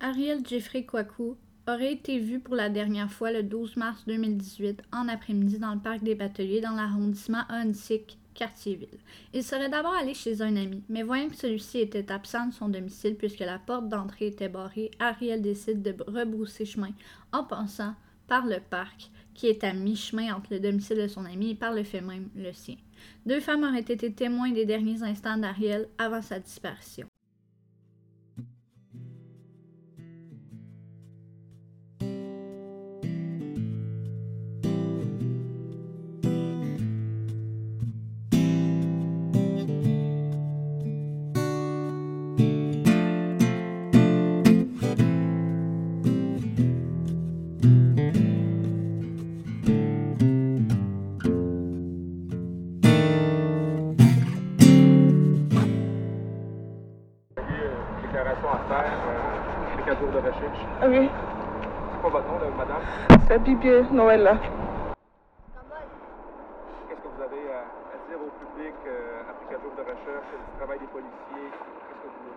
Ariel 0.00 0.46
Jeffrey 0.46 0.84
Kwaku 0.84 1.36
aurait 1.66 1.94
été 1.94 2.18
vu 2.18 2.38
pour 2.38 2.54
la 2.54 2.68
dernière 2.68 3.10
fois 3.10 3.32
le 3.32 3.42
12 3.42 3.76
mars 3.76 4.04
2018 4.06 4.82
en 4.92 5.08
après-midi 5.08 5.58
dans 5.58 5.72
le 5.72 5.80
parc 5.80 6.02
des 6.02 6.14
Bateliers 6.14 6.60
dans 6.60 6.74
l'arrondissement 6.74 7.44
Huntsic, 7.48 8.18
Quartier-Ville. 8.34 8.98
Il 9.32 9.42
serait 9.42 9.70
d'abord 9.70 9.94
allé 9.94 10.12
chez 10.12 10.42
un 10.42 10.54
ami, 10.54 10.82
mais 10.90 11.02
voyant 11.02 11.30
que 11.30 11.36
celui-ci 11.36 11.78
était 11.78 12.12
absent 12.12 12.48
de 12.48 12.52
son 12.52 12.68
domicile 12.68 13.16
puisque 13.16 13.40
la 13.40 13.58
porte 13.58 13.88
d'entrée 13.88 14.26
était 14.26 14.50
barrée, 14.50 14.90
Ariel 14.98 15.40
décide 15.40 15.80
de 15.80 15.96
rebrousser 16.06 16.66
chemin 16.66 16.90
en 17.32 17.44
passant 17.44 17.94
par 18.28 18.44
le 18.44 18.58
parc 18.60 19.10
qui 19.32 19.46
est 19.46 19.64
à 19.64 19.72
mi-chemin 19.72 20.34
entre 20.34 20.52
le 20.52 20.60
domicile 20.60 20.98
de 20.98 21.08
son 21.08 21.24
ami 21.24 21.52
et 21.52 21.54
par 21.54 21.72
le 21.72 21.84
fait 21.84 22.02
même 22.02 22.28
le 22.36 22.52
sien. 22.52 22.76
Deux 23.24 23.40
femmes 23.40 23.64
auraient 23.64 23.80
été 23.80 24.12
témoins 24.12 24.50
des 24.50 24.66
derniers 24.66 25.02
instants 25.02 25.38
d'Ariel 25.38 25.88
avant 25.96 26.22
sa 26.22 26.38
disparition. 26.38 27.08
Bibi 63.66 63.92
Noël. 63.92 64.38
Qu'est-ce 66.88 67.00
que 67.00 67.08
vous 67.08 67.22
avez 67.22 67.52
à, 67.52 67.58
à 67.58 68.08
dire 68.08 68.18
au 68.20 68.30
public 68.38 68.74
euh, 68.86 69.22
après 69.28 69.46
quatre 69.50 69.62
jours 69.62 69.74
de 69.76 69.82
recherche, 69.82 70.30
du 70.30 70.58
travail 70.58 70.78
des 70.78 70.86
policiers? 70.86 71.50
Qu'est-ce 71.50 72.02
que 72.02 72.06
vous, 72.06 72.30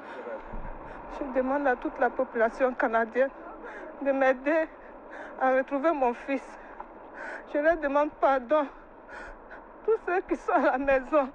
vous 0.00 0.18
avez 0.20 0.32
à 0.32 0.36
dire? 0.38 1.34
Je 1.34 1.38
demande 1.38 1.66
à 1.66 1.76
toute 1.76 1.98
la 2.00 2.08
population 2.08 2.72
canadienne 2.72 3.28
de 4.00 4.12
m'aider 4.12 4.66
à 5.42 5.56
retrouver 5.56 5.92
mon 5.92 6.14
fils. 6.14 6.58
Je 7.52 7.58
leur 7.58 7.76
demande 7.76 8.10
pardon. 8.18 8.66
Tous 9.84 9.98
ceux 10.06 10.22
qui 10.22 10.36
sont 10.36 10.52
à 10.52 10.62
la 10.62 10.78
maison. 10.78 11.28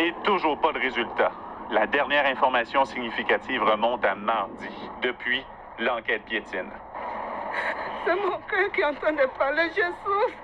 Et 0.00 0.12
toujours 0.24 0.58
pas 0.60 0.72
de 0.72 0.80
résultat. 0.80 1.30
La 1.70 1.86
dernière 1.86 2.26
information 2.26 2.84
significative 2.84 3.62
remonte 3.62 4.04
à 4.04 4.16
mardi. 4.16 4.90
Depuis, 5.02 5.44
l'enquête 5.80 6.24
piétine. 6.24 6.70
C'est 8.04 8.14
mon 8.14 8.38
cœur 8.48 8.72
qui 8.72 8.80
est 8.80 8.84
en 8.84 8.94
train 8.94 9.12
de 9.12 9.26
parler. 9.38 9.68
Je 9.74 9.82
souffre. 10.04 10.38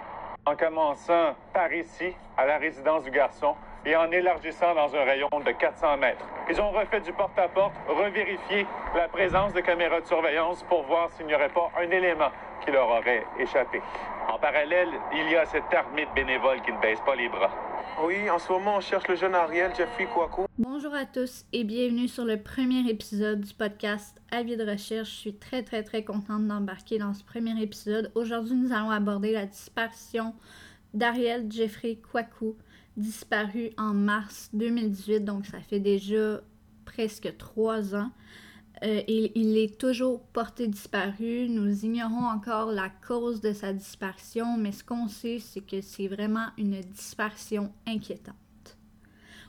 En 0.46 0.56
commençant 0.56 1.34
par 1.52 1.72
ici, 1.72 2.14
à 2.36 2.46
la 2.46 2.58
résidence 2.58 3.02
du 3.04 3.10
garçon, 3.10 3.54
et 3.86 3.94
en 3.94 4.10
élargissant 4.10 4.74
dans 4.74 4.94
un 4.96 5.04
rayon 5.04 5.28
de 5.44 5.52
400 5.52 5.96
mètres. 5.98 6.26
Ils 6.50 6.60
ont 6.60 6.70
refait 6.72 7.00
du 7.00 7.12
porte-à-porte, 7.12 7.72
revérifié 7.88 8.66
la 8.96 9.08
présence 9.08 9.52
de 9.52 9.60
caméras 9.60 10.00
de 10.00 10.06
surveillance 10.06 10.64
pour 10.64 10.82
voir 10.82 11.10
s'il 11.12 11.26
n'y 11.26 11.34
aurait 11.34 11.52
pas 11.52 11.70
un 11.80 11.88
élément 11.90 12.30
qui 12.64 12.72
leur 12.72 12.88
aurait 12.88 13.24
échappé. 13.38 13.80
En 14.28 14.38
parallèle, 14.38 14.88
il 15.14 15.30
y 15.30 15.36
a 15.36 15.46
cette 15.46 15.72
armée 15.72 16.04
de 16.04 16.14
bénévoles 16.14 16.60
qui 16.62 16.72
ne 16.72 16.80
baisse 16.80 16.98
pas 17.06 17.14
les 17.14 17.28
bras. 17.28 17.50
Oui, 18.04 18.28
en 18.28 18.40
ce 18.40 18.52
moment, 18.52 18.76
on 18.76 18.80
cherche 18.80 19.06
le 19.06 19.14
jeune 19.14 19.36
Ariel 19.36 19.72
Jeffrey 19.76 20.06
Kwaku. 20.06 20.46
Bonjour 20.58 20.92
à 20.92 21.04
tous 21.04 21.44
et 21.52 21.62
bienvenue 21.62 22.08
sur 22.08 22.24
le 22.24 22.42
premier 22.42 22.90
épisode 22.90 23.40
du 23.40 23.54
podcast 23.54 24.20
Avis 24.32 24.56
de 24.56 24.68
recherche. 24.68 25.10
Je 25.10 25.14
suis 25.14 25.36
très 25.36 25.62
très 25.62 25.84
très 25.84 26.02
contente 26.02 26.46
d'embarquer 26.46 26.98
dans 26.98 27.14
ce 27.14 27.22
premier 27.22 27.60
épisode. 27.62 28.10
Aujourd'hui, 28.16 28.56
nous 28.56 28.72
allons 28.72 28.90
aborder 28.90 29.32
la 29.32 29.46
disparition 29.46 30.34
d'Ariel 30.92 31.46
Jeffrey 31.50 31.98
Kwaku, 32.10 32.56
disparu 32.96 33.70
en 33.76 33.94
mars 33.94 34.50
2018, 34.52 35.20
donc 35.20 35.46
ça 35.46 35.60
fait 35.60 35.80
déjà 35.80 36.40
presque 36.84 37.36
trois 37.36 37.94
ans. 37.94 38.10
Euh, 38.82 39.02
il, 39.08 39.32
il 39.34 39.56
est 39.56 39.78
toujours 39.78 40.20
porté 40.20 40.68
disparu. 40.68 41.48
Nous 41.48 41.84
ignorons 41.84 42.26
encore 42.26 42.72
la 42.72 42.90
cause 42.90 43.40
de 43.40 43.52
sa 43.52 43.72
disparition, 43.72 44.58
mais 44.58 44.72
ce 44.72 44.84
qu'on 44.84 45.08
sait, 45.08 45.38
c'est 45.38 45.62
que 45.62 45.80
c'est 45.80 46.08
vraiment 46.08 46.48
une 46.58 46.80
disparition 46.80 47.72
inquiétante. 47.86 48.34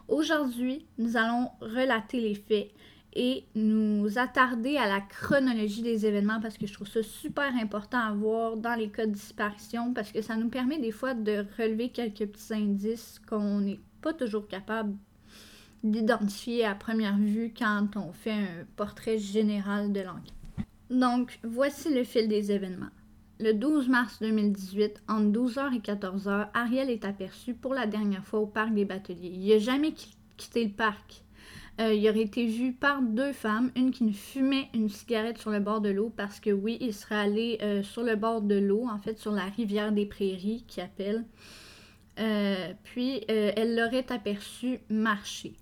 Aujourd'hui, 0.08 0.86
nous 0.98 1.18
allons 1.18 1.50
relater 1.60 2.22
les 2.22 2.36
faits 2.36 2.72
et 3.20 3.46
nous 3.56 4.20
attarder 4.20 4.78
à 4.78 4.88
la 4.88 5.02
chronologie 5.02 5.82
des 5.82 6.06
événements 6.06 6.40
parce 6.40 6.56
que 6.58 6.68
je 6.68 6.74
trouve 6.74 6.88
ça 6.88 7.02
super 7.02 7.52
important 7.60 7.98
à 8.00 8.14
voir 8.14 8.58
dans 8.58 8.76
les 8.76 8.90
cas 8.90 9.08
de 9.08 9.12
disparition 9.12 9.92
parce 9.92 10.12
que 10.12 10.22
ça 10.22 10.36
nous 10.36 10.50
permet 10.50 10.78
des 10.78 10.92
fois 10.92 11.16
de 11.16 11.44
relever 11.58 11.90
quelques 11.90 12.28
petits 12.28 12.54
indices 12.54 13.20
qu'on 13.28 13.60
n'est 13.62 13.80
pas 14.02 14.14
toujours 14.14 14.48
capable 14.48 14.94
d'identifier 15.84 16.64
à 16.66 16.76
première 16.76 17.18
vue 17.18 17.52
quand 17.58 17.88
on 17.96 18.12
fait 18.14 18.32
un 18.32 18.66
portrait 18.76 19.18
général 19.18 19.92
de 19.92 20.02
l'enquête. 20.02 20.34
Donc, 20.92 21.40
voici 21.44 21.94
le 21.94 22.04
fil 22.04 22.28
des 22.28 22.52
événements. 22.52 22.92
Le 23.40 23.54
12 23.54 23.88
mars 23.90 24.20
2018, 24.20 25.04
entre 25.08 25.32
12h 25.32 25.76
et 25.76 25.80
14h, 25.80 26.50
Ariel 26.54 26.90
est 26.90 27.04
aperçu 27.06 27.54
pour 27.54 27.74
la 27.74 27.86
dernière 27.88 28.26
fois 28.26 28.40
au 28.40 28.48
parc 28.48 28.74
des 28.74 28.86
Bateliers. 28.86 29.32
Il 29.34 29.50
n'a 29.50 29.60
jamais 29.60 29.92
qui- 29.94 30.16
quitté 30.38 30.64
le 30.64 30.72
parc. 30.72 31.24
Euh, 31.80 31.94
il 31.94 32.10
aurait 32.10 32.22
été 32.22 32.46
vu 32.48 32.74
par 32.74 33.02
deux 33.04 33.34
femmes, 33.34 33.72
une 33.76 33.92
qui 33.92 34.12
fumait 34.12 34.68
une 34.74 34.90
cigarette 34.90 35.38
sur 35.38 35.52
le 35.52 35.60
bord 35.60 35.80
de 35.80 35.90
l'eau 35.90 36.12
parce 36.16 36.40
que 36.40 36.50
oui, 36.50 36.78
il 36.82 36.94
serait 36.94 37.16
allé 37.16 37.60
euh, 37.62 37.84
sur 37.84 38.02
le 38.02 38.16
bord 38.16 38.42
de 38.42 38.56
l'eau, 38.56 38.88
en 38.90 38.98
fait 38.98 39.20
sur 39.20 39.32
la 39.32 39.46
rivière 39.46 39.92
des 39.92 40.08
Prairies 40.08 40.64
qui 40.68 40.82
appelle. 40.82 41.26
Euh, 42.20 42.74
puis 42.84 43.24
elle 43.28 43.76
l'aurait 43.76 44.12
aperçu 44.12 44.80
marcher. 44.90 45.54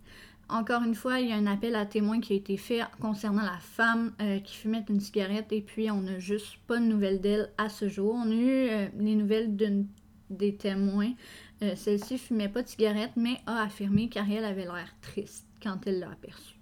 Encore 0.48 0.84
une 0.84 0.96
fois, 0.96 1.20
il 1.20 1.28
y 1.28 1.34
a 1.34 1.36
un 1.36 1.48
appel 1.48 1.76
à 1.76 1.86
témoins 1.86 2.22
qui 2.22 2.32
a 2.32 2.36
été 2.38 2.56
fait 2.56 2.80
concernant 3.02 3.42
la 3.42 3.58
femme 3.60 4.14
qui 4.46 4.56
fumait 4.56 4.86
une 4.88 5.02
cigarette 5.02 5.52
et 5.52 5.62
puis 5.62 5.90
on 5.92 6.02
n'a 6.02 6.20
juste 6.20 6.60
pas 6.68 6.78
de 6.78 6.86
nouvelles 6.86 7.20
d'elle 7.20 7.50
à 7.58 7.68
ce 7.68 7.90
jour. 7.90 8.14
On 8.16 8.30
a 8.30 8.34
eu 8.34 8.70
les 8.98 9.16
nouvelles 9.16 9.56
d'une 9.56 9.88
des 10.30 10.56
témoins. 10.56 11.14
Euh, 11.62 11.76
Celle-ci 11.76 12.18
fumait 12.18 12.50
pas 12.50 12.62
de 12.62 12.68
cigarette 12.68 13.12
mais 13.16 13.38
a 13.46 13.64
affirmé 13.64 14.10
qu'Ariel 14.10 14.44
avait 14.44 14.66
l'air 14.66 14.94
triste 15.02 15.46
quand 15.62 15.78
elle 15.86 16.00
l'a 16.00 16.12
aperçue. 16.12 16.56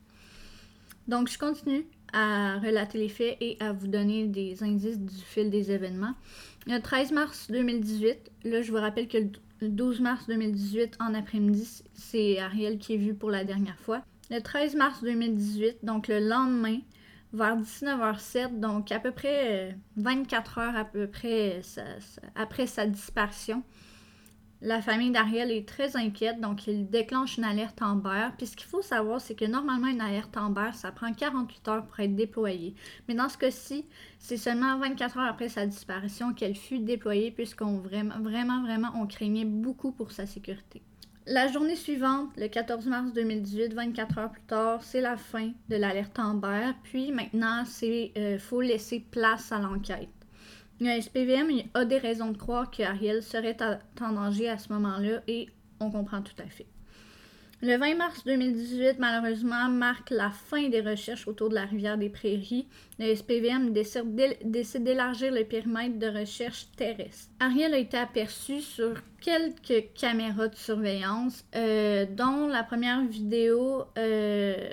Donc 1.08 1.30
je 1.30 1.38
continue 1.38 1.86
à 2.14 2.60
relater 2.60 2.98
les 2.98 3.10
faits 3.10 3.38
et 3.42 3.58
à 3.60 3.74
vous 3.74 3.88
donner 3.88 4.28
des 4.28 4.64
indices 4.64 5.00
du 5.00 5.16
fil 5.16 5.50
des 5.50 5.72
événements. 5.72 6.14
Le 6.68 6.80
13 6.80 7.12
mars 7.12 7.48
2018, 7.50 8.32
là 8.46 8.62
je 8.62 8.72
vous 8.72 8.78
rappelle 8.78 9.08
que 9.08 9.18
le 9.62 9.70
12 9.70 10.00
mars 10.00 10.28
2018 10.28 10.98
en 11.00 11.14
après-midi, 11.14 11.84
c'est 11.94 12.40
Ariel 12.40 12.78
qui 12.78 12.94
est 12.94 12.98
vu 12.98 13.14
pour 13.14 13.32
la 13.32 13.44
dernière 13.44 13.80
fois. 13.80 14.02
Le 14.30 14.40
13 14.40 14.76
mars 14.76 15.04
2018, 15.04 15.84
donc 15.84 16.08
le 16.08 16.20
lendemain, 16.20 16.80
vers 17.34 17.58
19h07, 17.58 18.60
donc 18.60 18.92
à 18.92 19.00
peu 19.00 19.12
près 19.12 19.72
euh, 19.72 19.72
24 19.98 20.58
heures 20.60 20.76
à 20.76 20.86
peu 20.86 21.08
près 21.08 21.62
euh, 21.78 22.00
après 22.36 22.68
sa 22.68 22.86
disparition, 22.86 23.64
la 24.64 24.82
famille 24.82 25.12
d'Ariel 25.12 25.52
est 25.52 25.68
très 25.68 25.98
inquiète, 25.98 26.40
donc 26.40 26.68
il 26.68 26.90
déclenche 26.90 27.38
une 27.38 27.44
alerte 27.44 27.82
Amber. 27.82 28.30
Puis 28.38 28.48
ce 28.48 28.56
qu'il 28.56 28.66
faut 28.68 28.82
savoir, 28.82 29.20
c'est 29.20 29.36
que 29.36 29.44
normalement, 29.44 29.88
une 29.88 30.00
alerte 30.00 30.38
Amber, 30.38 30.70
ça 30.72 30.94
prend 30.94 31.12
48 31.12 31.68
heures 31.68 31.86
pour 31.86 32.00
être 32.00 32.16
déployée. 32.16 32.74
Mais 33.08 33.14
dans 33.14 33.28
ce 33.28 33.38
cas-ci, 33.38 33.86
c'est 34.20 34.38
seulement 34.38 34.80
24 34.80 35.18
heures 35.18 35.30
après 35.30 35.50
sa 35.50 35.66
disparition 35.66 36.34
qu'elle 36.34 36.56
fut 36.56 36.80
déployée, 36.80 37.30
puisqu'on 37.30 37.78
vraiment, 37.78 38.20
vraiment, 38.22 38.64
vraiment, 38.64 38.92
on 38.96 39.06
craignait 39.06 39.44
beaucoup 39.44 39.92
pour 39.92 40.14
sa 40.14 40.26
sécurité. 40.26 40.82
La 41.26 41.48
journée 41.48 41.76
suivante, 41.76 42.30
le 42.38 42.48
14 42.48 42.86
mars 42.88 43.12
2018, 43.12 43.74
24 43.74 44.18
heures 44.18 44.32
plus 44.32 44.42
tard, 44.44 44.82
c'est 44.82 45.02
la 45.02 45.18
fin 45.18 45.52
de 45.68 45.76
l'alerte 45.76 46.18
Amber. 46.20 46.72
Puis 46.84 47.12
maintenant, 47.12 47.64
c'est 47.66 48.14
euh, 48.18 48.40
faut 48.40 48.62
laisser 48.62 49.02
place 49.12 49.52
à 49.52 49.60
l'enquête. 49.60 50.23
Le 50.80 51.00
SPVM 51.02 51.50
a 51.74 51.86
des 51.86 51.98
raisons 51.98 52.32
de 52.32 52.38
croire 52.38 52.70
qu'Ariel 52.72 53.22
serait 53.24 53.58
en 54.02 54.12
danger 54.12 54.50
à 54.50 54.58
ce 54.58 54.72
moment-là 54.74 55.22
et 55.28 55.48
on 55.80 55.92
comprend 55.92 56.22
tout 56.22 56.36
à 56.40 56.48
fait. 56.48 56.68
Le 57.66 57.78
20 57.78 57.96
mars 57.96 58.26
2018, 58.26 58.98
malheureusement, 59.00 59.70
marque 59.70 60.10
la 60.10 60.32
fin 60.32 60.68
des 60.68 60.82
recherches 60.82 61.30
autour 61.30 61.48
de 61.48 61.56
la 61.56 61.64
rivière 61.64 61.98
des 61.98 62.10
Prairies. 62.10 62.68
Le 63.00 63.16
SPVM 63.16 63.72
décide 63.72 64.84
d'élargir 64.84 65.32
le 65.32 65.46
périmètre 65.46 65.98
de 65.98 66.08
recherche 66.08 66.68
terrestre. 66.76 67.32
Ariel 67.40 67.74
a 67.74 67.78
été 67.78 67.96
aperçu 67.96 68.60
sur 68.60 68.96
quelques 69.22 69.94
caméras 69.94 70.50
de 70.50 70.56
surveillance, 70.56 71.46
euh, 71.56 72.06
dont 72.06 72.48
la 72.48 72.64
première 72.64 73.02
vidéo, 73.06 73.86
euh, 73.98 74.70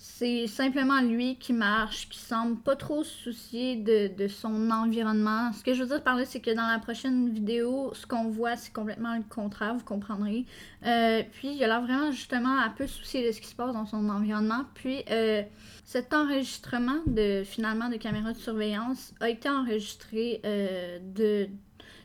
c'est 0.00 0.46
simplement 0.46 1.00
lui 1.00 1.36
qui 1.36 1.52
marche, 1.52 2.08
qui 2.08 2.20
semble 2.20 2.56
pas 2.56 2.76
trop 2.76 3.02
se 3.02 3.10
soucier 3.24 3.74
de, 3.74 4.06
de 4.16 4.28
son 4.28 4.70
environnement. 4.70 5.52
Ce 5.52 5.64
que 5.64 5.74
je 5.74 5.82
veux 5.82 5.88
dire 5.88 6.04
par 6.04 6.16
là, 6.16 6.24
c'est 6.24 6.38
que 6.38 6.52
dans 6.54 6.68
la 6.68 6.78
prochaine 6.78 7.30
vidéo, 7.30 7.90
ce 7.94 8.06
qu'on 8.06 8.28
voit, 8.28 8.56
c'est 8.56 8.72
complètement 8.72 9.16
le 9.16 9.24
contraire, 9.28 9.74
vous 9.74 9.84
comprendrez. 9.84 10.46
Euh, 10.86 11.24
puis, 11.32 11.48
il 11.52 11.64
a 11.64 11.66
l'air 11.66 11.82
vraiment 11.82 12.12
justement 12.12 12.60
à 12.60 12.70
peu 12.70 12.86
soucier 12.86 13.26
de 13.26 13.32
ce 13.32 13.40
qui 13.40 13.48
se 13.48 13.56
passe 13.56 13.72
dans 13.72 13.86
son 13.86 14.08
environnement. 14.08 14.66
Puis, 14.74 15.02
euh, 15.10 15.42
cet 15.84 16.14
enregistrement 16.14 17.00
de 17.06 17.42
finalement 17.44 17.88
de 17.88 17.96
caméra 17.96 18.32
de 18.32 18.38
surveillance 18.38 19.12
a 19.18 19.28
été 19.28 19.48
enregistré 19.48 20.40
euh, 20.44 21.00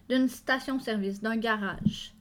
d'une 0.09 0.29
station-service, 0.29 1.21
d'un 1.21 1.37
garage. 1.37 2.12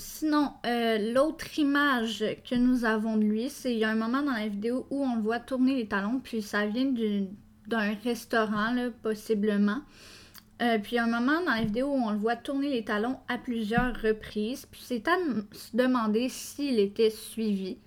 Sinon, 0.00 0.52
euh, 0.64 1.12
l'autre 1.12 1.58
image 1.58 2.24
que 2.48 2.54
nous 2.54 2.84
avons 2.84 3.16
de 3.16 3.24
lui, 3.24 3.50
c'est 3.50 3.72
il 3.72 3.80
y 3.80 3.84
a 3.84 3.90
un 3.90 3.96
moment 3.96 4.22
dans 4.22 4.30
la 4.30 4.46
vidéo 4.46 4.86
où 4.90 5.04
on 5.04 5.16
le 5.16 5.22
voit 5.22 5.40
tourner 5.40 5.74
les 5.74 5.88
talons, 5.88 6.20
puis 6.22 6.40
ça 6.40 6.66
vient 6.66 6.92
d'un 7.66 7.94
restaurant, 8.04 8.70
là, 8.70 8.90
possiblement. 9.02 9.80
Euh, 10.62 10.78
puis 10.78 10.92
il 10.92 10.94
y 10.94 10.98
a 11.00 11.04
un 11.04 11.08
moment 11.08 11.40
dans 11.44 11.52
la 11.52 11.64
vidéo 11.64 11.88
où 11.88 12.00
on 12.00 12.12
le 12.12 12.16
voit 12.16 12.36
tourner 12.36 12.70
les 12.70 12.84
talons 12.84 13.16
à 13.26 13.38
plusieurs 13.38 14.00
reprises, 14.00 14.66
puis 14.70 14.82
c'est 14.84 15.08
à 15.08 15.16
se 15.50 15.76
demander 15.76 16.28
s'il 16.28 16.78
était 16.78 17.10
suivi. 17.10 17.78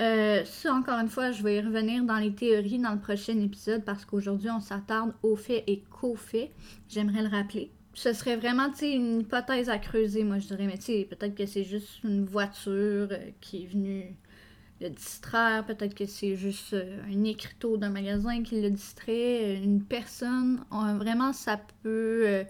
Euh, 0.00 0.46
ça, 0.46 0.72
encore 0.72 0.98
une 0.98 1.10
fois, 1.10 1.32
je 1.32 1.42
vais 1.42 1.56
y 1.56 1.60
revenir 1.60 2.02
dans 2.02 2.16
les 2.16 2.34
théories 2.34 2.78
dans 2.78 2.92
le 2.92 3.00
prochain 3.00 3.38
épisode 3.40 3.84
parce 3.84 4.06
qu'aujourd'hui, 4.06 4.48
on 4.48 4.60
s'attarde 4.60 5.12
aux 5.22 5.36
faits 5.36 5.64
et 5.66 5.82
qu'aux 5.90 6.16
faits. 6.16 6.50
J'aimerais 6.88 7.24
le 7.24 7.28
rappeler. 7.28 7.70
Ce 7.98 8.12
serait 8.12 8.36
vraiment, 8.36 8.72
une 8.80 9.22
hypothèse 9.22 9.68
à 9.68 9.78
creuser, 9.78 10.22
moi, 10.22 10.38
je 10.38 10.46
dirais. 10.46 10.66
Mais 10.68 11.04
peut-être 11.04 11.34
que 11.34 11.46
c'est 11.46 11.64
juste 11.64 12.04
une 12.04 12.24
voiture 12.24 13.08
euh, 13.10 13.30
qui 13.40 13.64
est 13.64 13.66
venue 13.66 14.16
le 14.80 14.90
distraire. 14.90 15.66
Peut-être 15.66 15.94
que 15.96 16.06
c'est 16.06 16.36
juste 16.36 16.74
euh, 16.74 17.02
un 17.12 17.24
écriteau 17.24 17.76
d'un 17.76 17.90
magasin 17.90 18.44
qui 18.44 18.60
le 18.60 18.70
distrait. 18.70 19.56
euh, 19.58 19.64
une 19.64 19.82
personne. 19.84 20.64
On- 20.70 20.96
vraiment, 20.96 21.32
ça 21.32 21.60
peut 21.82 22.44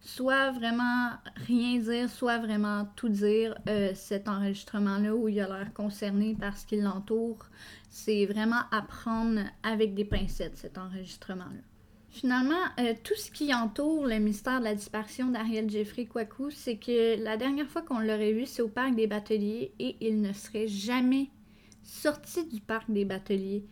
soit 0.00 0.52
vraiment 0.52 1.10
rien 1.48 1.78
dire, 1.80 2.08
soit 2.08 2.38
vraiment 2.38 2.86
tout 2.96 3.08
dire. 3.08 3.56
cet 3.94 4.28
enregistrement-là 4.28 5.14
où 5.16 5.26
il 5.28 5.40
a 5.40 5.48
l'air 5.48 5.72
concerné 5.74 6.36
par 6.38 6.56
ce 6.56 6.64
qui 6.66 6.80
l'entoure. 6.80 7.46
C'est 7.90 8.26
vraiment 8.26 8.62
à 8.70 8.82
prendre 8.82 9.40
avec 9.64 9.94
des 9.94 10.04
pincettes, 10.04 10.56
cet 10.58 10.78
enregistrement-là. 10.78 11.71
Finalement, 12.12 12.60
euh, 12.78 12.92
tout 13.02 13.14
ce 13.16 13.30
qui 13.30 13.54
entoure 13.54 14.06
le 14.06 14.18
mystère 14.18 14.58
de 14.58 14.64
la 14.64 14.74
disparition 14.74 15.30
d'Ariel 15.30 15.70
Jeffrey 15.70 16.04
Kwaku, 16.04 16.50
c'est 16.50 16.76
que 16.76 17.16
la 17.24 17.38
dernière 17.38 17.66
fois 17.66 17.80
qu'on 17.80 18.00
l'aurait 18.00 18.34
vu, 18.34 18.44
c'est 18.44 18.60
au 18.60 18.68
parc 18.68 18.94
des 18.94 19.06
Bateliers 19.06 19.72
et 19.78 19.96
il 20.02 20.20
ne 20.20 20.34
serait 20.34 20.68
jamais 20.68 21.30
sorti 21.82 22.44
du 22.44 22.60
parc 22.60 22.90
des 22.90 23.06
Bateliers. 23.06 23.64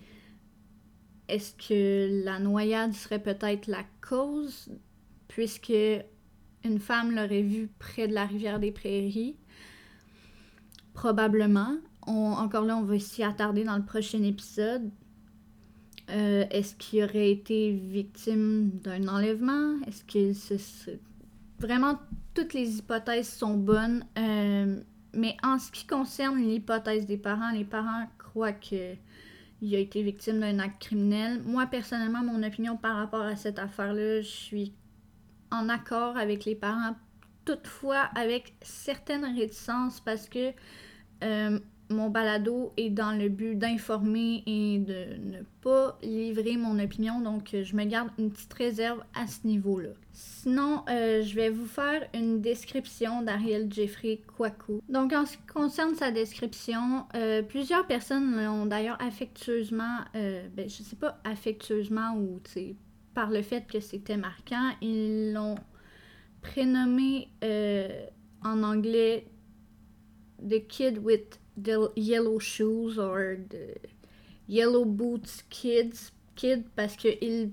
Est-ce 1.29 1.53
que 1.53 2.25
la 2.25 2.39
noyade 2.39 2.95
serait 2.95 3.23
peut-être 3.23 3.67
la 3.67 3.85
cause, 4.01 4.71
puisque 5.29 5.75
une 6.65 6.79
femme 6.79 7.15
l'aurait 7.15 7.43
vu 7.43 7.69
près 7.79 8.09
de 8.09 8.15
la 8.15 8.25
rivière 8.25 8.59
des 8.59 8.73
Prairies? 8.73 9.37
Probablement. 10.95 11.77
Encore 12.07 12.65
là, 12.65 12.79
on 12.79 12.85
va 12.85 12.99
s'y 12.99 13.23
attarder 13.23 13.65
dans 13.65 13.77
le 13.77 13.85
prochain 13.85 14.23
épisode. 14.23 14.91
Euh, 16.11 16.45
Est-ce 16.51 16.75
qu'il 16.77 17.05
aurait 17.05 17.31
été 17.31 17.71
victime 17.73 18.71
d'un 18.83 19.07
enlèvement? 19.09 19.81
Est-ce 19.87 20.05
que 20.05 20.33
ce- 20.33 20.59
ce- 20.59 20.91
Vraiment, 21.59 21.99
toutes 22.35 22.55
les 22.55 22.79
hypothèses 22.79 23.29
sont 23.29 23.55
bonnes? 23.57 24.05
euh, 24.19 24.81
mais 25.15 25.37
en 25.43 25.59
ce 25.59 25.71
qui 25.71 25.87
concerne 25.87 26.39
l'hypothèse 26.41 27.07
des 27.07 27.17
parents, 27.19 27.51
les 27.51 27.65
parents 27.65 28.07
croient 28.19 28.53
que 28.53 28.95
il 29.63 29.75
a 29.75 29.79
été 29.79 30.03
victime 30.03 30.41
d'un 30.41 30.59
acte 30.59 30.81
criminel. 30.81 31.43
Moi, 31.45 31.67
personnellement, 31.67 32.23
mon 32.23 32.43
opinion 32.43 32.77
par 32.79 32.97
rapport 32.97 33.23
à 33.23 33.37
cette 33.37 33.59
affaire-là, 33.59 34.23
je 34.23 34.27
suis 34.27 34.73
en 35.51 35.69
accord 35.69 36.17
avec 36.17 36.45
les 36.47 36.55
parents, 36.55 36.97
toutefois 37.45 38.09
avec 38.17 38.55
certaines 38.63 39.25
réticences 39.25 40.01
parce 40.01 40.29
que 40.31 40.53
euh, 41.25 41.59
mon 41.91 42.09
balado 42.09 42.73
est 42.77 42.91
dans 42.91 43.13
le 43.13 43.29
but 43.29 43.57
d'informer 43.57 44.43
et 44.47 44.79
de 44.79 45.17
ne 45.25 45.43
pas 45.61 45.99
livrer 46.03 46.57
mon 46.57 46.79
opinion, 46.79 47.21
donc 47.21 47.55
euh, 47.55 47.65
je 47.65 47.75
me 47.77 47.85
garde 47.85 48.11
une 48.19 48.31
petite 48.31 48.53
réserve 48.55 49.03
à 49.15 49.27
ce 49.27 49.47
niveau-là. 49.47 49.91
Sinon, 50.13 50.85
euh, 50.89 51.23
je 51.23 51.35
vais 51.35 51.49
vous 51.49 51.67
faire 51.67 52.07
une 52.15 52.41
description 52.41 53.23
d'Ariel 53.23 53.73
Jeffrey 53.73 54.21
Kwaku. 54.37 54.83
Donc, 54.89 55.13
en 55.13 55.25
ce 55.25 55.37
qui 55.37 55.43
concerne 55.47 55.95
sa 55.95 56.11
description, 56.11 57.07
euh, 57.15 57.43
plusieurs 57.43 57.87
personnes 57.87 58.37
l'ont 58.37 58.67
d'ailleurs 58.67 59.01
affectueusement, 59.01 59.99
euh, 60.15 60.47
ben, 60.55 60.69
je 60.69 60.83
sais 60.83 60.97
pas 60.97 61.19
affectueusement 61.25 62.17
ou 62.17 62.41
par 63.15 63.31
le 63.31 63.41
fait 63.41 63.67
que 63.67 63.81
c'était 63.81 64.19
marquant, 64.19 64.71
ils 64.83 65.33
l'ont 65.33 65.57
prénommé 66.43 67.29
en 68.43 68.63
anglais 68.63 69.27
The 70.47 70.67
Kid 70.67 70.99
with 70.99 71.40
the 71.57 71.91
Yellow 71.97 72.39
Shoes 72.39 72.99
or 72.99 73.37
the 73.49 73.77
Yellow 74.49 74.85
Boots 74.85 75.45
Kids, 75.49 76.13
Kid 76.37 76.65
parce 76.75 76.97
qu'il 76.97 77.51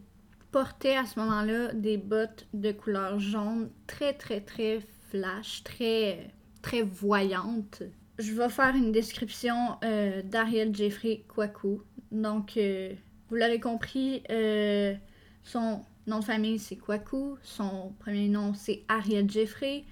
portait 0.52 0.96
à 0.96 1.06
ce 1.06 1.20
moment-là 1.20 1.74
des 1.74 1.98
bottes 1.98 2.48
de 2.54 2.72
couleur 2.72 3.20
jaune 3.20 3.70
très 3.86 4.14
très 4.14 4.42
très 4.42 4.80
flash, 5.10 5.64
très 5.64 6.32
très 6.62 6.82
voyante. 6.82 7.84
Je 8.18 8.34
vais 8.34 8.50
faire 8.50 8.76
une 8.76 8.92
description 8.92 9.78
euh, 9.84 10.22
d'Ariel 10.24 10.76
Jeffrey 10.76 11.24
Kwaku. 11.28 11.82
Donc, 12.12 12.58
euh, 12.58 12.94
vous 13.30 13.36
l'aurez 13.36 13.60
compris, 13.60 14.24
euh, 14.32 14.96
son 15.44 15.82
nom 16.08 16.20
de 16.20 16.26
famille 16.26 16.58
c'est 16.58 16.78
Kwaku, 16.78 17.38
son 17.44 17.94
premier 18.00 18.28
nom 18.28 18.54
c'est 18.54 18.84
Ariel 18.88 19.30
Jeffrey. 19.30 19.84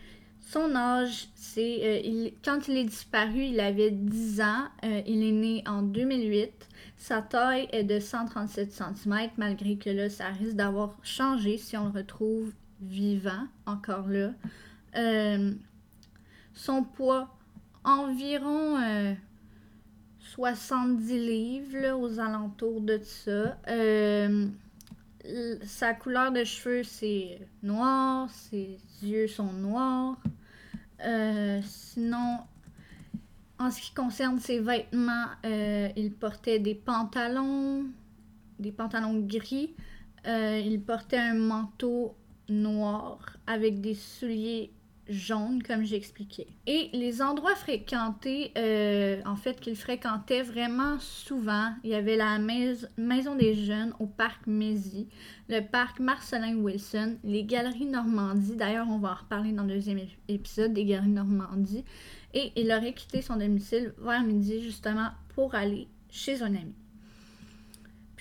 Son 0.45 0.75
âge, 0.75 1.27
c'est 1.33 1.79
euh, 2.05 2.29
quand 2.43 2.67
il 2.67 2.77
est 2.77 2.83
disparu, 2.83 3.45
il 3.45 3.59
avait 3.59 3.89
10 3.89 4.41
ans. 4.41 4.67
Euh, 4.83 5.01
il 5.07 5.23
est 5.23 5.31
né 5.31 5.63
en 5.65 5.81
2008. 5.81 6.51
Sa 6.97 7.23
taille 7.23 7.67
est 7.71 7.83
de 7.83 7.99
137 7.99 8.71
cm, 8.71 9.31
malgré 9.37 9.75
que 9.75 9.89
là, 9.89 10.07
ça 10.07 10.27
risque 10.27 10.55
d'avoir 10.55 10.95
changé 11.01 11.57
si 11.57 11.75
on 11.75 11.85
le 11.85 11.99
retrouve 11.99 12.53
vivant, 12.79 13.47
encore 13.65 14.07
là. 14.07 14.33
Euh, 14.95 15.51
son 16.53 16.83
poids, 16.83 17.27
environ 17.83 18.79
euh, 18.79 19.15
70 20.19 21.27
livres, 21.27 21.99
aux 21.99 22.19
alentours 22.19 22.81
de 22.81 22.99
ça. 23.03 23.57
Sa 25.65 25.95
couleur 25.95 26.31
de 26.31 26.43
cheveux, 26.43 26.83
c'est 26.83 27.39
noir. 27.63 28.29
Ses 28.29 28.77
yeux 29.01 29.27
sont 29.27 29.51
noirs. 29.51 30.17
Euh, 31.03 31.61
sinon, 31.63 32.39
en 33.59 33.71
ce 33.71 33.81
qui 33.81 33.93
concerne 33.93 34.39
ses 34.39 34.59
vêtements, 34.59 35.27
euh, 35.45 35.89
il 35.95 36.13
portait 36.13 36.59
des 36.59 36.75
pantalons, 36.75 37.85
des 38.59 38.71
pantalons 38.71 39.19
gris. 39.19 39.73
Euh, 40.27 40.61
il 40.63 40.81
portait 40.81 41.17
un 41.17 41.35
manteau 41.35 42.15
noir 42.49 43.37
avec 43.47 43.81
des 43.81 43.95
souliers 43.95 44.71
jaunes, 45.07 45.61
comme 45.63 45.83
j'expliquais. 45.83 46.47
Et 46.67 46.89
les 46.93 47.21
endroits 47.21 47.55
fréquentés, 47.55 48.51
euh, 48.57 49.21
en 49.25 49.35
fait, 49.35 49.59
qu'il 49.59 49.75
fréquentait 49.75 50.41
vraiment 50.41 50.99
souvent, 50.99 51.73
il 51.83 51.91
y 51.91 51.95
avait 51.95 52.17
la 52.17 52.39
mais- 52.39 52.73
Maison 52.97 53.35
des 53.35 53.53
Jeunes 53.53 53.93
au 53.99 54.07
parc 54.07 54.47
Mézy, 54.47 55.07
le 55.49 55.61
parc 55.61 55.99
Marcelin 55.99 56.55
Wilson, 56.57 57.17
les 57.23 57.43
Galeries 57.43 57.85
Normandie. 57.85 58.55
D'ailleurs, 58.55 58.87
on 58.89 58.97
va 58.97 59.11
en 59.11 59.15
reparler 59.15 59.51
dans 59.51 59.63
le 59.63 59.73
deuxième 59.73 59.97
ép- 59.99 60.17
épisode 60.27 60.73
des 60.73 60.85
Galeries 60.85 61.09
Normandie. 61.09 61.83
Et 62.33 62.51
il 62.55 62.71
aurait 62.71 62.93
quitté 62.93 63.21
son 63.21 63.37
domicile 63.37 63.93
vers 63.99 64.23
midi, 64.23 64.61
justement, 64.61 65.09
pour 65.35 65.55
aller 65.55 65.87
chez 66.09 66.41
un 66.41 66.47
ami. 66.55 66.73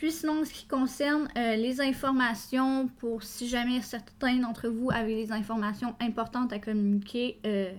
Puis 0.05 0.13
sinon, 0.13 0.43
en 0.43 0.45
ce 0.45 0.53
qui 0.53 0.67
concerne 0.67 1.31
euh, 1.35 1.57
les 1.57 1.81
informations, 1.81 2.89
pour 2.99 3.23
si 3.23 3.49
jamais 3.49 3.81
certains 3.81 4.37
d'entre 4.37 4.69
vous 4.69 4.91
avaient 4.91 5.15
des 5.15 5.33
informations 5.33 5.95
importantes 5.99 6.53
à 6.53 6.59
communiquer 6.59 7.41
euh, 7.47 7.73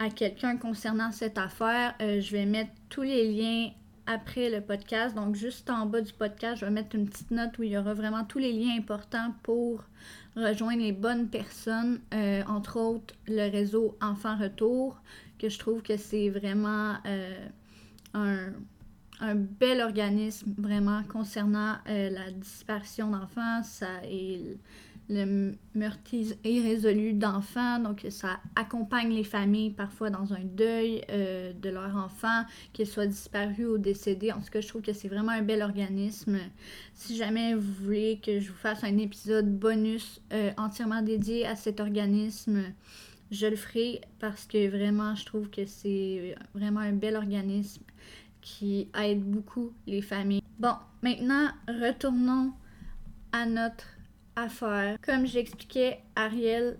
à 0.00 0.10
quelqu'un 0.10 0.56
concernant 0.56 1.12
cette 1.12 1.38
affaire, 1.38 1.94
euh, 2.02 2.20
je 2.20 2.32
vais 2.32 2.44
mettre 2.44 2.72
tous 2.88 3.02
les 3.02 3.32
liens 3.32 3.70
après 4.08 4.50
le 4.50 4.62
podcast. 4.62 5.14
Donc 5.14 5.36
juste 5.36 5.70
en 5.70 5.86
bas 5.86 6.00
du 6.00 6.12
podcast, 6.12 6.56
je 6.56 6.64
vais 6.64 6.72
mettre 6.72 6.96
une 6.96 7.08
petite 7.08 7.30
note 7.30 7.56
où 7.60 7.62
il 7.62 7.70
y 7.70 7.78
aura 7.78 7.94
vraiment 7.94 8.24
tous 8.24 8.40
les 8.40 8.52
liens 8.52 8.76
importants 8.76 9.32
pour 9.44 9.84
rejoindre 10.34 10.82
les 10.82 10.90
bonnes 10.90 11.28
personnes, 11.28 12.00
entre 12.48 12.80
autres 12.80 13.14
le 13.28 13.48
réseau 13.48 13.96
Enfants 14.00 14.36
Retour, 14.36 15.00
que 15.38 15.48
je 15.48 15.60
trouve 15.60 15.82
que 15.82 15.96
c'est 15.96 16.30
vraiment 16.30 16.96
un 18.12 18.48
un 19.20 19.34
bel 19.34 19.80
organisme 19.80 20.54
vraiment 20.58 21.02
concernant 21.04 21.76
euh, 21.88 22.10
la 22.10 22.30
disparition 22.30 23.10
d'enfants. 23.10 23.62
Ça, 23.62 24.04
et 24.08 24.58
le 25.08 25.52
meurtre 25.74 26.14
irrésolu 26.44 27.12
d'enfants. 27.12 27.78
Donc, 27.78 28.06
ça 28.10 28.40
accompagne 28.56 29.12
les 29.12 29.24
familles 29.24 29.70
parfois 29.70 30.10
dans 30.10 30.32
un 30.32 30.42
deuil 30.42 31.02
euh, 31.10 31.52
de 31.52 31.68
leur 31.68 31.94
enfant, 31.96 32.44
qu'il 32.72 32.86
soit 32.86 33.06
disparu 33.06 33.66
ou 33.66 33.78
décédé. 33.78 34.32
En 34.32 34.40
tout 34.40 34.50
cas, 34.50 34.60
je 34.60 34.68
trouve 34.68 34.82
que 34.82 34.92
c'est 34.92 35.08
vraiment 35.08 35.32
un 35.32 35.42
bel 35.42 35.62
organisme. 35.62 36.38
Si 36.94 37.16
jamais 37.16 37.54
vous 37.54 37.84
voulez 37.84 38.20
que 38.24 38.40
je 38.40 38.50
vous 38.50 38.56
fasse 38.56 38.82
un 38.82 38.96
épisode 38.98 39.58
bonus 39.58 40.22
euh, 40.32 40.52
entièrement 40.56 41.02
dédié 41.02 41.46
à 41.46 41.56
cet 41.56 41.80
organisme, 41.80 42.62
je 43.30 43.46
le 43.46 43.56
ferai 43.56 44.00
parce 44.20 44.46
que 44.46 44.68
vraiment, 44.68 45.14
je 45.14 45.26
trouve 45.26 45.50
que 45.50 45.66
c'est 45.66 46.34
vraiment 46.54 46.80
un 46.80 46.92
bel 46.92 47.16
organisme 47.16 47.82
qui 48.44 48.88
aide 49.00 49.24
beaucoup 49.24 49.72
les 49.86 50.02
familles. 50.02 50.42
Bon, 50.58 50.74
maintenant, 51.02 51.48
retournons 51.66 52.52
à 53.32 53.46
notre 53.46 53.86
affaire. 54.36 54.98
Comme 55.00 55.26
j'expliquais, 55.26 56.00
Ariel 56.14 56.78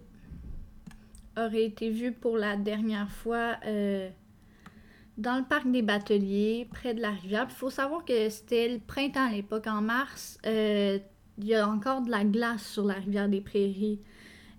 aurait 1.37 1.65
été 1.65 1.91
vue 1.91 2.13
pour 2.13 2.37
la 2.37 2.57
dernière 2.57 3.11
fois 3.11 3.57
euh, 3.67 4.11
dans 5.17 5.39
le 5.39 5.45
parc 5.45 5.69
des 5.71 5.81
Bateliers, 5.81 6.69
près 6.71 6.93
de 6.93 7.01
la 7.01 7.11
rivière. 7.11 7.47
Il 7.49 7.55
faut 7.55 7.71
savoir 7.71 8.05
que 8.05 8.29
c'était 8.29 8.69
le 8.69 8.79
printemps 8.79 9.27
à 9.27 9.33
l'époque, 9.33 9.67
en 9.67 9.81
mars. 9.81 10.39
Euh, 10.47 10.99
il 11.39 11.47
y 11.47 11.55
a 11.55 11.67
encore 11.67 12.03
de 12.03 12.11
la 12.11 12.25
glace 12.25 12.65
sur 12.65 12.85
la 12.85 12.95
rivière 12.95 13.29
des 13.29 13.41
Prairies. 13.41 14.01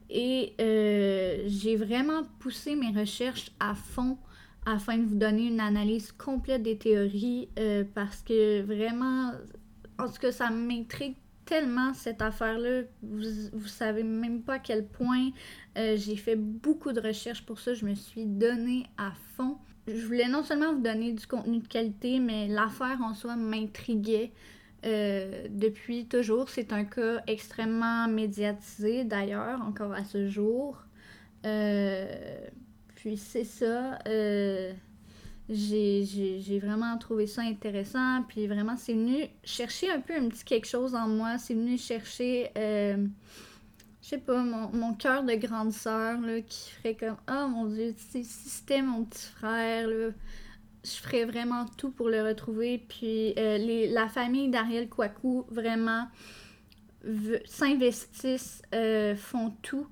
Et 0.09 0.53
euh, 0.59 1.43
j'ai 1.45 1.75
vraiment 1.75 2.24
poussé 2.39 2.75
mes 2.75 3.00
recherches 3.00 3.51
à 3.59 3.75
fond 3.75 4.17
afin 4.65 4.98
de 4.98 5.05
vous 5.05 5.15
donner 5.15 5.48
une 5.48 5.60
analyse 5.60 6.12
complète 6.12 6.63
des 6.63 6.77
théories 6.77 7.50
parce 7.93 8.22
que 8.22 8.62
vraiment, 8.62 9.31
en 10.00 10.07
tout 10.07 10.19
cas, 10.19 10.31
ça 10.31 10.50
m'intrigue 10.50 11.15
tellement 11.45 11.93
cette 11.93 12.22
affaire-là. 12.22 12.81
Vous, 13.01 13.24
vous 13.53 13.67
savez 13.67 14.03
même 14.03 14.41
pas 14.41 14.55
à 14.55 14.60
quel 14.60 14.86
point 14.86 15.29
euh, 15.77 15.95
j'ai 15.95 16.15
fait 16.15 16.36
beaucoup 16.36 16.91
de 16.91 17.00
recherches 17.00 17.45
pour 17.45 17.60
ça. 17.60 17.74
Je 17.74 17.86
me 17.86 17.95
suis 17.95 18.25
donnée 18.25 18.86
à 18.98 19.12
fond. 19.36 19.57
Je 19.88 20.05
voulais 20.05 20.27
non 20.27 20.43
seulement 20.43 20.74
vous 20.74 20.81
donner 20.81 21.13
du 21.13 21.25
contenu 21.27 21.60
de 21.60 21.67
qualité, 21.67 22.19
mais 22.19 22.48
l'affaire 22.48 22.98
en 23.01 23.13
soi 23.13 23.36
m'intriguait. 23.36 24.31
Euh, 24.86 25.48
depuis 25.50 26.05
toujours. 26.05 26.50
C'est 26.50 26.72
un 26.72 26.86
cas 26.86 27.24
extrêmement 27.25 28.07
médiatisé 28.07 29.03
d'ailleurs, 29.03 29.60
encore 29.62 29.93
à 29.93 30.03
ce 30.03 30.27
jour. 30.27 30.77
Euh, 31.43 32.38
puis 33.05 33.17
c'est 33.17 33.43
ça 33.45 34.00
j'ai 35.50 36.59
vraiment 36.59 36.97
trouvé 36.97 37.27
ça 37.27 37.41
intéressant. 37.41 38.24
Puis 38.27 38.47
vraiment, 38.47 38.75
c'est 38.77 38.93
venu 38.93 39.27
chercher 39.43 39.91
un 39.91 40.00
peu 40.00 40.15
un 40.15 40.27
petit 40.27 40.43
quelque 40.43 40.67
chose 40.67 40.95
en 40.95 41.07
moi. 41.07 41.38
C'est 41.38 41.53
venu 41.53 41.77
chercher, 41.77 42.51
euh, 42.57 43.05
je 44.01 44.07
sais 44.07 44.17
pas, 44.17 44.41
mon, 44.41 44.69
mon 44.69 44.93
cœur 44.93 45.24
de 45.24 45.35
grande 45.35 45.71
sœur 45.71 46.19
qui 46.47 46.71
ferait 46.71 46.95
comme 46.95 47.17
Oh 47.29 47.47
mon 47.47 47.65
Dieu, 47.65 47.93
si 47.97 48.24
c'était 48.24 48.81
mon 48.81 49.03
petit 49.05 49.27
frère, 49.27 49.88
là, 49.88 50.09
je 50.83 50.91
ferais 50.91 51.25
vraiment 51.25 51.65
tout 51.77 51.91
pour 51.91 52.09
le 52.09 52.24
retrouver. 52.24 52.83
Puis 52.88 53.33
euh, 53.38 53.88
la 53.91 54.07
famille 54.07 54.50
d'Ariel 54.50 54.89
Kouakou 54.89 55.45
vraiment 55.50 56.07
s'investissent, 57.45 58.63
euh, 58.74 59.15
font 59.15 59.51
tout 59.62 59.88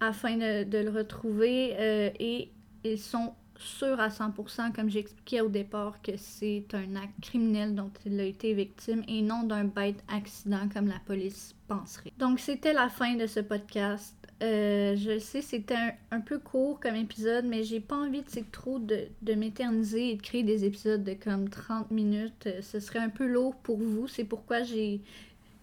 afin 0.00 0.36
de, 0.36 0.78
le 0.78 0.90
retrouver 0.90 1.74
et 2.18 2.50
ils 2.84 2.98
sont 2.98 3.34
sûr 3.60 4.00
à 4.00 4.08
100%, 4.08 4.72
comme 4.72 4.90
j'expliquais 4.90 5.40
au 5.40 5.48
départ, 5.48 6.00
que 6.02 6.12
c'est 6.16 6.64
un 6.72 6.96
acte 6.96 7.20
criminel 7.20 7.74
dont 7.74 7.90
il 8.06 8.18
a 8.18 8.24
été 8.24 8.54
victime 8.54 9.02
et 9.06 9.22
non 9.22 9.42
d'un 9.42 9.64
bête 9.64 10.02
accident 10.08 10.68
comme 10.72 10.88
la 10.88 10.98
police 11.06 11.54
penserait. 11.68 12.12
Donc 12.18 12.40
c'était 12.40 12.72
la 12.72 12.88
fin 12.88 13.14
de 13.14 13.26
ce 13.26 13.40
podcast. 13.40 14.14
Euh, 14.42 14.96
je 14.96 15.18
sais, 15.18 15.42
c'était 15.42 15.76
un, 16.10 16.20
peu 16.20 16.38
court 16.38 16.80
comme 16.80 16.96
épisode, 16.96 17.44
mais 17.44 17.62
j'ai 17.62 17.80
pas 17.80 17.96
envie 17.96 18.22
de 18.22 18.44
trop 18.50 18.78
de, 18.78 19.08
de 19.20 19.34
m'éterniser 19.34 20.12
et 20.12 20.16
de 20.16 20.22
créer 20.22 20.42
des 20.42 20.64
épisodes 20.64 21.04
de 21.04 21.12
comme 21.12 21.50
30 21.50 21.90
minutes. 21.90 22.46
Euh, 22.46 22.62
ce 22.62 22.80
serait 22.80 23.00
un 23.00 23.10
peu 23.10 23.26
lourd 23.26 23.54
pour 23.56 23.76
vous. 23.76 24.08
C'est 24.08 24.24
pourquoi 24.24 24.62
j'ai 24.62 25.02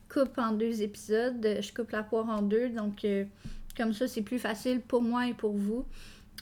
coupe 0.09 0.37
en 0.37 0.51
deux 0.51 0.83
épisodes. 0.83 1.43
Je 1.59 1.73
coupe 1.73 1.89
la 1.89 2.03
poire 2.03 2.29
en 2.29 2.43
deux. 2.43 2.69
Donc, 2.69 3.03
euh, 3.03 3.25
comme 3.77 3.93
ça, 3.93 4.07
c'est 4.07 4.23
plus 4.23 4.39
facile 4.39 4.81
pour 4.81 5.01
moi 5.01 5.27
et 5.27 5.33
pour 5.33 5.53
vous. 5.53 5.85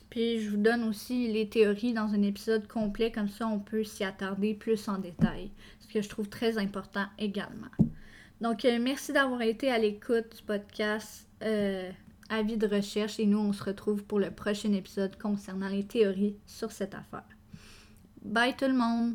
Puis 0.09 0.39
je 0.39 0.49
vous 0.49 0.57
donne 0.57 0.83
aussi 0.83 1.31
les 1.31 1.49
théories 1.49 1.93
dans 1.93 2.13
un 2.13 2.21
épisode 2.21 2.67
complet, 2.67 3.11
comme 3.11 3.29
ça 3.29 3.47
on 3.47 3.59
peut 3.59 3.83
s'y 3.83 4.03
attarder 4.03 4.53
plus 4.53 4.87
en 4.87 4.97
détail, 4.97 5.51
ce 5.79 5.93
que 5.93 6.01
je 6.01 6.09
trouve 6.09 6.29
très 6.29 6.57
important 6.57 7.05
également. 7.19 7.67
Donc 8.41 8.65
euh, 8.65 8.79
merci 8.81 9.13
d'avoir 9.13 9.41
été 9.41 9.71
à 9.71 9.77
l'écoute 9.77 10.37
du 10.37 10.43
podcast 10.43 11.27
euh, 11.43 11.91
Avis 12.29 12.57
de 12.57 12.67
recherche 12.67 13.19
et 13.19 13.25
nous 13.25 13.37
on 13.37 13.53
se 13.53 13.63
retrouve 13.63 14.03
pour 14.03 14.19
le 14.19 14.31
prochain 14.31 14.73
épisode 14.73 15.17
concernant 15.17 15.69
les 15.69 15.85
théories 15.85 16.37
sur 16.45 16.71
cette 16.71 16.95
affaire. 16.95 17.27
Bye 18.23 18.55
tout 18.55 18.65
le 18.65 18.73
monde! 18.73 19.13